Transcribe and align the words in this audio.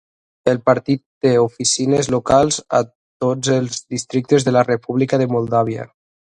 El 0.51 0.59
partit 0.69 1.01
té 1.25 1.33
oficines 1.41 2.09
locals 2.15 2.57
a 2.79 2.81
tots 3.25 3.53
els 3.59 3.79
districtes 3.97 4.49
de 4.49 4.57
la 4.59 4.67
República 4.73 5.25
de 5.25 5.33
Moldàvia. 5.37 5.91